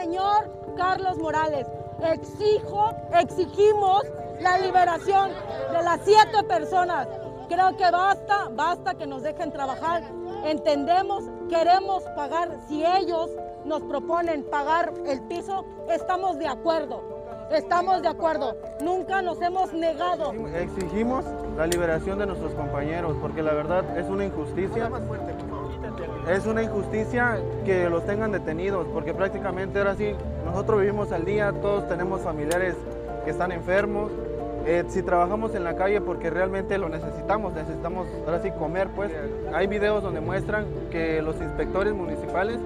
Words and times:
señor 0.00 0.50
Carlos 0.76 1.18
Morales. 1.18 1.66
Exijo, 2.02 2.90
exigimos 3.12 4.02
la 4.40 4.58
liberación 4.58 5.30
de 5.72 5.82
las 5.82 6.00
siete 6.04 6.42
personas. 6.48 7.06
Creo 7.48 7.76
que 7.76 7.90
basta, 7.90 8.48
basta 8.52 8.94
que 8.94 9.06
nos 9.06 9.22
dejen 9.22 9.52
trabajar. 9.52 10.02
Entendemos, 10.44 11.24
queremos 11.50 12.02
pagar. 12.16 12.56
Si 12.68 12.84
ellos 12.84 13.28
nos 13.66 13.82
proponen 13.82 14.44
pagar 14.44 14.92
el 15.06 15.20
piso, 15.22 15.66
estamos 15.90 16.38
de 16.38 16.48
acuerdo. 16.48 17.02
Estamos 17.50 18.00
de 18.00 18.08
acuerdo. 18.08 18.56
Nunca 18.80 19.20
nos 19.20 19.42
hemos 19.42 19.72
negado. 19.74 20.32
Exigimos 20.54 21.26
la 21.56 21.66
liberación 21.66 22.18
de 22.18 22.26
nuestros 22.26 22.54
compañeros 22.54 23.16
porque 23.20 23.42
la 23.42 23.52
verdad 23.52 23.98
es 23.98 24.08
una 24.08 24.24
injusticia. 24.24 24.88
Es 26.28 26.46
una 26.46 26.62
injusticia 26.62 27.38
que 27.64 27.88
los 27.88 28.04
tengan 28.06 28.32
detenidos 28.32 28.86
porque 28.92 29.14
prácticamente 29.14 29.78
ahora 29.78 29.94
sí, 29.96 30.12
nosotros 30.44 30.80
vivimos 30.80 31.12
al 31.12 31.24
día, 31.24 31.52
todos 31.52 31.88
tenemos 31.88 32.20
familiares 32.22 32.74
que 33.24 33.30
están 33.30 33.52
enfermos. 33.52 34.10
Eh, 34.66 34.84
si 34.88 35.02
trabajamos 35.02 35.54
en 35.54 35.64
la 35.64 35.74
calle 35.74 36.00
porque 36.00 36.28
realmente 36.28 36.76
lo 36.76 36.88
necesitamos, 36.88 37.54
necesitamos 37.54 38.08
ahora 38.26 38.42
sí 38.42 38.50
comer, 38.52 38.88
pues 38.94 39.10
hay 39.54 39.66
videos 39.66 40.02
donde 40.02 40.20
muestran 40.20 40.66
que 40.90 41.22
los 41.22 41.40
inspectores 41.40 41.94
municipales 41.94 42.58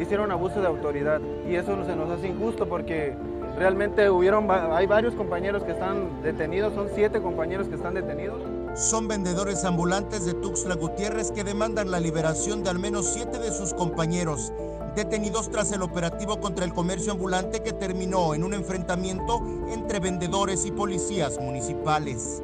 hicieron 0.00 0.32
abuso 0.32 0.60
de 0.60 0.66
autoridad 0.66 1.20
y 1.46 1.56
eso 1.56 1.84
se 1.84 1.94
nos 1.94 2.10
hace 2.10 2.28
injusto 2.28 2.66
porque 2.66 3.14
Realmente 3.56 4.10
hubieron, 4.10 4.50
hay 4.50 4.86
varios 4.86 5.14
compañeros 5.14 5.62
que 5.62 5.72
están 5.72 6.22
detenidos, 6.22 6.74
son 6.74 6.88
siete 6.94 7.22
compañeros 7.22 7.68
que 7.68 7.76
están 7.76 7.94
detenidos. 7.94 8.38
Son 8.76 9.08
vendedores 9.08 9.64
ambulantes 9.64 10.26
de 10.26 10.34
Tuxtla 10.34 10.74
Gutiérrez 10.74 11.30
que 11.30 11.44
demandan 11.44 11.90
la 11.90 11.98
liberación 11.98 12.62
de 12.62 12.68
al 12.68 12.78
menos 12.78 13.06
siete 13.06 13.38
de 13.38 13.50
sus 13.50 13.72
compañeros, 13.72 14.52
detenidos 14.94 15.50
tras 15.50 15.72
el 15.72 15.80
operativo 15.80 16.38
contra 16.40 16.66
el 16.66 16.74
comercio 16.74 17.12
ambulante 17.12 17.62
que 17.62 17.72
terminó 17.72 18.34
en 18.34 18.44
un 18.44 18.52
enfrentamiento 18.52 19.40
entre 19.70 19.98
vendedores 19.98 20.66
y 20.66 20.72
policías 20.72 21.40
municipales. 21.40 22.42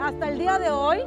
Hasta 0.00 0.28
el 0.28 0.38
día 0.38 0.56
de 0.60 0.70
hoy 0.70 0.98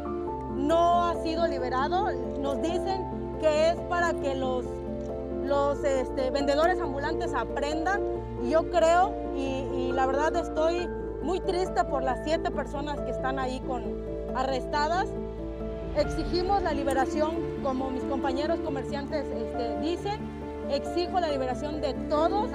no 0.58 1.06
ha 1.06 1.24
sido 1.24 1.48
liberado. 1.48 2.12
Nos 2.42 2.62
dicen 2.62 3.38
que 3.40 3.70
es 3.70 3.76
para 3.88 4.14
que 4.14 4.36
los 4.36 4.66
los 5.46 5.84
este, 5.84 6.32
vendedores 6.32 6.80
ambulantes 6.82 7.34
aprendan. 7.34 8.02
Y 8.44 8.52
yo 8.52 8.70
creo, 8.70 9.14
y, 9.36 9.92
la 9.94 10.06
verdad 10.06 10.36
estoy 10.36 10.88
muy 11.24 11.40
triste 11.42 11.84
por 11.86 12.04
las 12.04 12.24
siete 12.24 12.52
personas 12.52 13.00
que 13.02 13.12
están 13.12 13.40
ahí 13.40 13.60
con, 13.62 13.84
arrestadas. 14.36 15.08
Exigimos 15.96 16.62
la 16.62 16.74
liberación, 16.74 17.36
como 17.64 17.90
mis 17.90 18.04
compañeros 18.04 18.60
comerciantes 18.60 19.26
este, 19.26 19.80
dicen, 19.80 20.20
exijo 20.70 21.20
la 21.20 21.30
liberación 21.30 21.82
de 21.82 21.94
todos. 22.10 22.50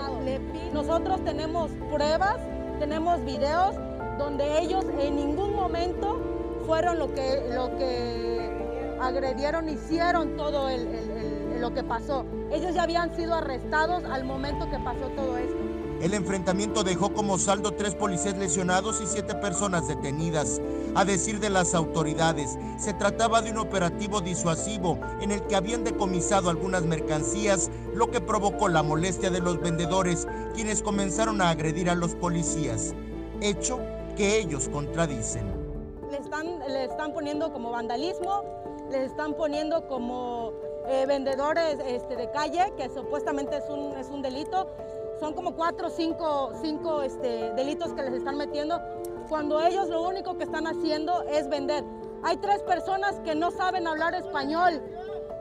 Nosotros 0.73 1.23
tenemos 1.25 1.71
pruebas, 1.93 2.37
tenemos 2.79 3.25
videos 3.25 3.75
donde 4.19 4.61
ellos 4.61 4.85
en 5.01 5.17
ningún 5.17 5.55
momento 5.55 6.21
fueron 6.67 6.99
lo 6.99 7.13
que, 7.13 7.43
lo 7.53 7.77
que 7.77 8.51
agredieron, 9.01 9.69
hicieron 9.69 10.37
todo 10.37 10.69
el 10.69 10.89
lo 11.61 11.73
que 11.73 11.83
pasó. 11.83 12.27
Ellos 12.53 12.75
ya 12.75 12.83
habían 12.83 13.15
sido 13.17 13.35
arrestados 13.35 14.05
al 14.05 14.25
momento 14.25 14.69
que 14.71 14.79
pasó 14.79 15.09
todo 15.17 15.39
esto. 15.39 15.74
El 16.05 16.13
enfrentamiento 16.13 16.85
dejó 16.85 17.15
como 17.15 17.39
saldo 17.39 17.71
tres 17.71 17.95
policías 17.95 18.37
lesionados 18.37 19.01
y 19.01 19.07
siete 19.07 19.35
personas 19.37 19.89
detenidas. 19.89 20.61
A 20.95 21.07
decir 21.07 21.41
de 21.41 21.49
las 21.49 21.75
autoridades, 21.75 22.59
se 22.77 22.93
trataba 22.93 23.41
de 23.41 23.53
un 23.53 23.57
operativo 23.57 24.21
disuasivo 24.21 24.99
en 25.23 25.31
el 25.33 25.41
que 25.47 25.57
habían 25.57 25.83
decomisado 25.83 26.51
algunas 26.51 26.83
mercancías, 26.83 27.71
lo 27.95 28.11
que 28.11 28.21
provocó 28.21 28.69
la 28.69 28.83
molestia 28.83 29.31
de 29.31 29.41
los 29.41 29.59
vendedores, 29.63 30.29
quienes 30.55 30.83
comenzaron 30.83 31.41
a 31.41 31.49
agredir 31.49 31.89
a 31.89 31.95
los 31.95 32.15
policías, 32.15 32.95
hecho 33.41 33.81
que 34.15 34.37
ellos 34.37 34.69
contradicen. 34.69 35.51
Le 36.11 36.19
están, 36.19 36.59
le 36.69 36.85
están 36.85 37.15
poniendo 37.15 37.51
como 37.51 37.71
vandalismo, 37.71 38.45
les 38.91 39.11
están 39.11 39.33
poniendo 39.33 39.89
como 39.89 40.53
eh, 40.87 41.07
vendedores 41.07 41.79
este, 41.87 42.15
de 42.15 42.31
calle, 42.31 42.75
que 42.77 42.91
supuestamente 42.91 43.57
es 43.57 43.65
un, 43.71 43.97
es 43.97 44.09
un 44.09 44.21
delito. 44.21 44.69
Son 45.25 45.33
como 45.33 45.55
cuatro 45.55 45.87
o 45.87 45.91
cinco, 45.91 46.53
cinco 46.61 47.01
este, 47.01 47.55
delitos 47.55 47.95
que 47.95 48.03
les 48.03 48.13
están 48.13 48.37
metiendo, 48.37 48.79
cuando 49.31 49.59
ellos 49.63 49.89
lo 49.89 50.03
único 50.03 50.37
que 50.37 50.45
están 50.45 50.67
haciendo 50.67 51.23
es 51.23 51.49
vender. 51.49 51.83
Hay 52.23 52.37
tres 52.37 52.61
personas 52.61 53.19
que 53.21 53.35
no 53.35 53.51
saben 53.51 53.87
hablar 53.87 54.15
español, 54.15 54.83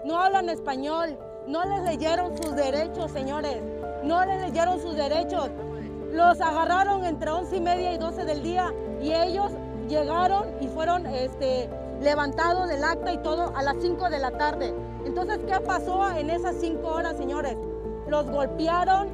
no 0.06 0.22
hablan 0.22 0.48
español, 0.48 1.20
no 1.48 1.66
les 1.66 1.84
leyeron 1.84 2.38
sus 2.38 2.56
derechos, 2.56 3.12
señores, 3.12 3.62
no 4.06 4.24
les 4.24 4.40
leyeron 4.40 4.80
sus 4.80 4.96
derechos. 4.96 5.50
Los 6.14 6.40
agarraron 6.40 7.04
entre 7.04 7.32
once 7.32 7.58
y 7.58 7.60
media 7.60 7.92
y 7.92 7.98
12 7.98 8.24
del 8.24 8.42
día 8.42 8.74
y 9.02 9.12
ellos 9.12 9.52
llegaron 9.90 10.46
y 10.62 10.70
fueron 10.70 11.06
este, 11.08 11.70
levantados 12.00 12.70
del 12.70 12.86
acta 12.86 13.12
y 13.12 13.18
todo 13.18 13.52
a 13.54 13.62
las 13.62 13.76
5 13.82 14.10
de 14.10 14.20
la 14.20 14.32
tarde. 14.32 14.74
Entonces, 15.04 15.42
¿qué 15.46 15.60
pasó 15.60 16.10
en 16.12 16.30
esas 16.30 16.56
cinco 16.62 16.88
horas, 16.88 17.18
señores? 17.18 17.58
Los 18.08 18.30
golpearon, 18.32 19.10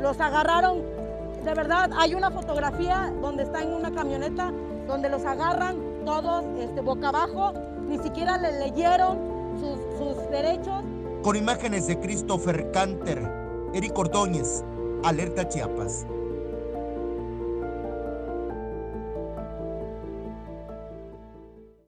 los 0.00 0.20
agarraron. 0.20 0.82
De 1.44 1.54
verdad, 1.54 1.90
hay 1.96 2.14
una 2.14 2.30
fotografía 2.30 3.12
donde 3.22 3.44
está 3.44 3.62
en 3.62 3.72
una 3.72 3.92
camioneta, 3.92 4.52
donde 4.86 5.08
los 5.08 5.24
agarran 5.24 5.76
todos 6.04 6.44
este, 6.58 6.80
boca 6.80 7.08
abajo, 7.08 7.52
ni 7.88 7.98
siquiera 7.98 8.36
le 8.38 8.58
leyeron 8.58 9.18
sus, 9.60 9.78
sus 9.98 10.30
derechos. 10.30 10.82
Con 11.22 11.36
imágenes 11.36 11.86
de 11.86 11.98
Christopher 11.98 12.70
Canter, 12.72 13.30
Eric 13.74 13.96
Ordóñez, 13.98 14.64
Alerta 15.04 15.48
Chiapas. 15.48 16.06